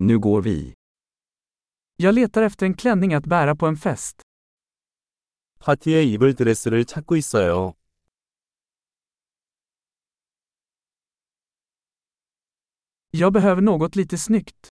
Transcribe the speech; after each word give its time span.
Nu 0.00 0.18
går 0.18 0.42
vi. 0.42 0.74
Jag 1.96 2.14
letar 2.14 2.42
efter 2.42 2.66
en 2.66 2.74
klänning 2.74 3.14
att 3.14 3.26
bära 3.26 3.56
på 3.56 3.66
en 3.66 3.76
fest. 3.76 4.22
파티에 5.58 6.02
입을 6.04 6.34
드레스를 6.34 6.84
찾고 6.84 7.16
있어요. 7.16 7.74
Jag 13.10 13.32
behöver 13.32 13.62
något 13.62 13.96
lite 13.96 14.16
snyggt. 14.16 14.68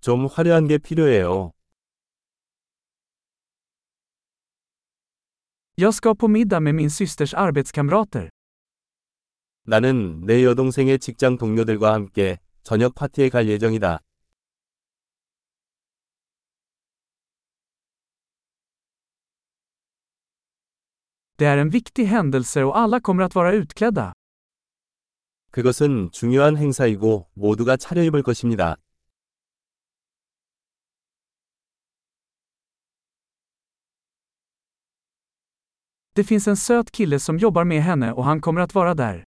좀 0.00 0.26
화려한 0.26 0.68
게 0.68 0.78
필요해요. 0.78 1.52
Jag 5.74 5.94
ska 5.94 6.14
på 6.14 6.28
middag 6.28 6.60
med 6.60 6.74
min 6.74 6.90
systers 6.90 7.34
arbetskamrater. 7.34 8.28
나는 9.66 10.24
내 10.26 10.44
여동생의 10.44 10.98
직장 10.98 11.36
동료들과 11.36 11.92
함께 11.92 12.38
저녁 12.63 12.95
파티에 12.95 13.29
갈 13.29 13.47
예정이다. 13.47 13.99
Det 21.37 21.45
är 21.45 21.57
en 21.57 21.69
viktig 21.69 22.05
händelse 22.05 22.65
och 22.65 22.77
alla 22.77 22.99
kommer 22.99 23.23
att 23.23 23.35
vara 23.35 23.53
utklädda. 23.53 24.13
그것은 25.51 26.09
중요한 26.11 26.57
행사이고 26.57 27.29
모두가 27.33 27.77
차려입을 27.77 28.23
것입니다. 28.23 28.75
Det 36.15 36.23
finns 36.23 36.47
en 36.47 36.55
söt 36.55 36.91
kille 36.91 37.19
som 37.19 37.37
jobbar 37.37 37.63
med 37.63 37.83
henne 37.83 38.13
och 38.13 38.25
han 38.25 38.41
kommer 38.41 38.61
att 38.61 38.73
vara 38.75 38.93
där. 38.93 39.23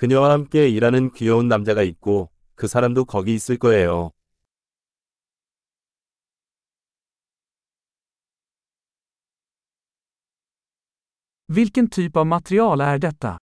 그녀와 0.00 0.30
함께 0.30 0.66
일하는 0.66 1.12
귀여운 1.12 1.46
남자가 1.46 1.82
있고 1.82 2.30
그 2.54 2.66
사람도 2.66 3.04
거기 3.04 3.34
있을 3.34 3.58
거예요. 3.58 4.12
Vilken 11.52 11.90
typ 11.90 12.16
av 12.16 12.26
material 12.26 12.80
är 12.80 12.98
detta? 12.98 13.36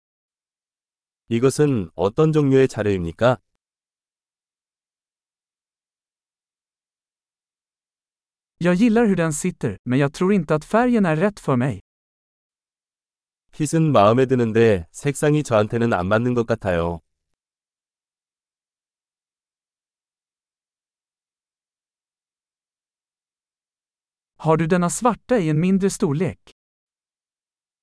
이것은 1.28 1.90
어떤 1.94 2.32
종류의 2.32 2.70
자료입니까? 2.70 3.38
Jag 8.60 8.76
gillar 8.76 9.06
hur 9.06 9.16
den 9.18 9.34
sitter, 9.34 9.78
men 9.84 10.00
jag 10.00 10.14
tror 10.14 10.34
inte 10.34 10.56
att 10.56 10.64
färgen 10.64 11.06
är 11.06 11.16
rätt 11.16 11.40
för 11.40 11.56
mig. 11.58 11.85
핏은 13.56 13.94
마음에 13.94 14.26
드는데 14.26 14.86
색상이 14.92 15.42
저한테는 15.42 15.94
안 15.94 16.08
맞는 16.08 16.34
것 16.34 16.46
같아요. 16.46 17.00
Har 24.40 24.58
du 24.58 24.68
denna 24.68 24.90
svarta 24.90 25.38
i 25.40 25.48
en 25.48 25.58
mindre 25.58 25.88
storlek? 25.88 26.38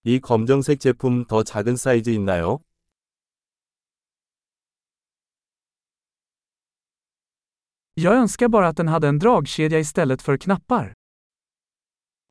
이 0.04 0.20
검정색 0.20 0.78
제품 0.78 1.24
더 1.24 1.42
작은 1.42 1.76
사이즈 1.76 2.10
있나요? 2.10 2.60
Jag 7.94 8.14
önskar 8.14 8.48
bara 8.48 8.68
att 8.68 8.76
den 8.76 8.88
hade 8.88 9.08
en 9.08 9.18
dragkedja 9.18 9.78
istället 9.78 10.20
för 10.22 10.36
knappar. 10.36 10.92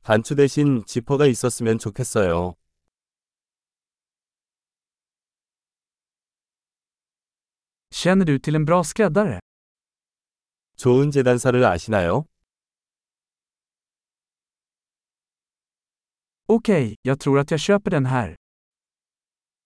단추 0.04 0.36
대신 0.36 0.84
지퍼가 0.86 1.26
있었으면 1.26 1.78
좋겠어요. 1.78 2.54
Känner 8.02 8.24
du 8.24 8.38
till 8.38 8.54
en 8.56 8.64
bra 8.64 8.82
skräddare? 8.84 9.38
좋은 10.76 11.10
재단사를 11.12 11.64
아시나요? 11.64 12.24
Okej, 16.48 16.94
jag 17.02 17.20
tror 17.20 17.38
att 17.38 17.50
jag 17.50 17.60
köper 17.60 17.90
den 17.90 18.06
här. 18.06 18.34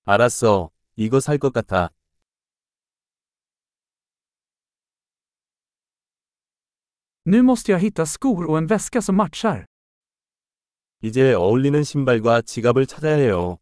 알았어. 0.04 0.70
이거 0.96 1.20
살 1.20 1.38
것 1.38 1.52
같아. 1.52 1.88
Nu 7.24 7.42
måste 7.42 7.72
jag 7.72 7.78
hitta 7.78 8.06
skor 8.06 8.44
och 8.44 8.58
en 8.58 8.66
väska 8.66 9.02
som 9.02 9.16
matchar. 9.16 9.64
이제 11.02 11.32
어울리는 11.32 11.82
신발과 11.84 12.42
지갑을 12.42 12.86
찾아야 12.86 13.16
해요. 13.16 13.58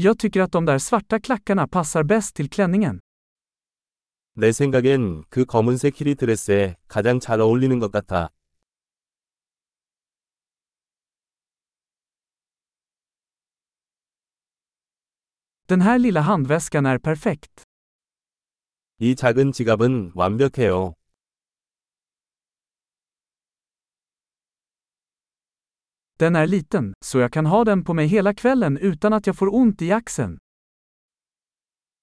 Jag 0.00 0.18
tycker 0.18 0.40
att 0.40 0.52
de 0.52 0.64
där 0.64 0.78
svarta 0.78 1.20
klackarna 1.20 1.68
passar 1.68 2.02
bäst 2.02 2.34
till 2.36 2.48
klänningen. 2.50 3.00
내 4.36 4.52
생각엔 4.52 5.24
그 5.28 5.44
검은색 5.44 6.00
힐이 6.00 6.14
드레스에 6.14 6.76
가장 6.86 7.18
잘 7.18 7.40
어울리는 7.40 7.80
것 7.80 7.90
같아. 7.90 8.28
Den 15.68 15.80
här 15.82 15.98
lilla 15.98 16.20
handväskan 16.20 16.86
är 16.86 16.98
perfekt. 16.98 17.64
이 19.00 19.16
작은 19.16 19.50
지갑은 19.52 20.12
완벽해요. 20.14 20.94
Den 26.19 26.35
är 26.35 26.47
liten, 26.47 26.93
så 27.05 27.19
jag 27.19 27.33
kan 27.33 27.45
ha 27.45 27.63
den 27.63 27.83
på 27.83 27.93
mig 27.93 28.07
hela 28.07 28.33
kvällen 28.33 28.77
utan 28.77 29.13
att 29.13 29.27
jag 29.27 29.35
får 29.35 29.55
ont 29.55 29.81
i 29.81 29.91
axeln. 29.91 30.37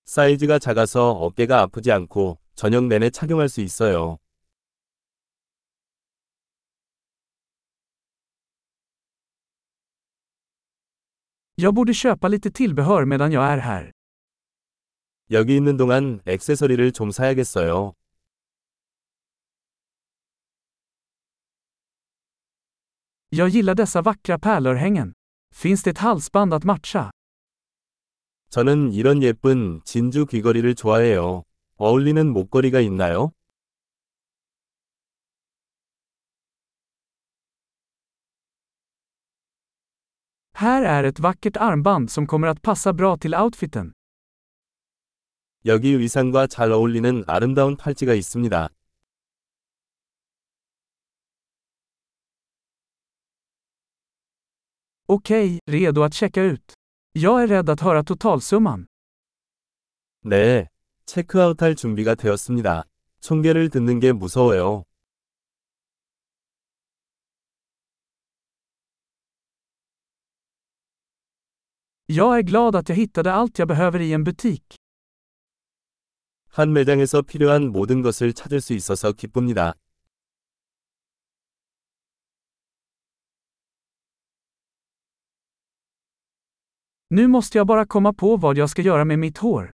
사이즈가 0.05 0.59
작아서 0.59 1.13
어깨가 1.13 1.61
아프지 1.63 1.93
않고 1.93 2.39
저녁 2.55 2.85
내내 2.87 3.11
착용할 3.11 3.49
수 3.49 3.61
있어요. 3.61 4.19
Jag 11.55 11.75
borde 11.75 11.95
köpa 11.95 12.29
lite 12.29 12.51
tillbehör 12.51 13.05
medan 13.05 13.33
jag 13.33 13.45
är 13.45 13.59
här. 13.59 13.93
여기 15.31 15.57
있는 15.57 15.77
동안 15.77 16.21
액세서리를 16.27 16.93
좀 16.93 17.11
사야겠어요. 17.11 17.95
Jag 23.35 23.49
gillar 23.49 23.75
dessa 23.75 24.03
vackra 24.03 24.39
pärlörhängen. 24.39 25.13
Finns 25.55 25.83
det 25.83 25.91
ett 25.91 25.99
halsband 25.99 26.55
att 26.55 26.65
matcha? 26.65 27.11
저는 28.51 28.93
이런 28.93 29.23
예쁜 29.23 29.81
진주 29.85 30.27
귀걸이를 30.27 30.75
좋아해요. 30.75 31.45
어울리는 31.77 32.33
목걸이가 32.33 32.81
있나요? 32.81 33.31
Här 40.53 40.83
är 40.83 41.05
ett 41.05 41.19
vackert 41.21 41.57
armband 41.57 42.11
som 42.11 42.27
kommer 42.27 42.49
att 42.49 42.63
passa 42.63 42.93
bra 42.93 43.17
till 43.17 43.35
outfiten. 43.35 43.93
여기 45.67 45.91
의상과 45.93 46.47
잘 46.47 46.73
어울리는 46.73 47.25
아름다운 47.27 47.77
팔찌가 47.77 48.15
있습니다. 48.15 48.69
Okej, 55.08 55.60
redo 55.66 56.04
att 56.04 56.14
checka 56.14 56.42
ut. 56.44 56.74
Jag 57.14 57.44
är 57.44 57.48
rädd 57.48 57.70
att 57.70 57.82
höra 57.82 58.04
totalsumman. 58.04 58.88
네, 60.24 60.68
체크아웃할 61.06 61.76
준비가 61.76 62.16
되었습니다. 62.16 62.84
총계를 63.22 63.70
듣는 63.70 64.00
게 64.00 64.14
무서워요. 64.14 64.84
Jag 72.08 72.38
är 72.38 72.42
glad 72.42 72.76
att 72.76 72.90
jag 72.90 72.96
hittade 72.96 73.34
allt 73.34 73.60
jag 73.60 73.68
behöver 73.68 74.02
i 74.02 74.14
en 74.14 74.24
butik. 74.24 74.76
한 76.50 76.74
매장에서 76.74 77.22
필요한 77.22 77.72
모든 77.72 78.02
것을 78.02 78.34
찾을 78.34 78.62
수 78.62 78.74
있어서 78.74 79.12
기쁩니다. 79.12 79.76
Nu 87.09 87.29
måste 87.29 87.59
jag 87.59 87.67
bara 87.67 87.87
komma 87.87 88.13
på 88.13 88.37
vad 88.37 88.59
jag 88.59 88.71
ska 88.71 88.83
göra 88.83 89.05
med 89.05 89.19
mitt 89.19 89.39
hår. 89.39 89.71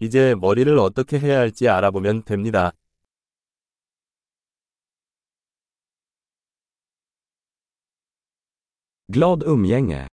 이제 0.00 0.34
머리를 0.34 0.78
어떻게 0.78 1.18
해야 1.18 1.38
할지 1.40 1.68
알아보면 1.68 2.22
됩니다. 2.24 2.72
Glad 9.08 9.42
umgänge. 9.46 10.08